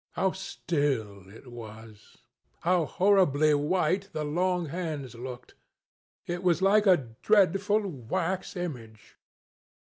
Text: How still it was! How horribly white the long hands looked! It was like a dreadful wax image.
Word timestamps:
How 0.13 0.31
still 0.31 1.29
it 1.29 1.51
was! 1.51 2.17
How 2.61 2.85
horribly 2.85 3.53
white 3.53 4.09
the 4.13 4.23
long 4.23 4.65
hands 4.65 5.13
looked! 5.13 5.53
It 6.25 6.41
was 6.41 6.59
like 6.59 6.87
a 6.87 7.09
dreadful 7.21 7.87
wax 7.87 8.55
image. 8.55 9.19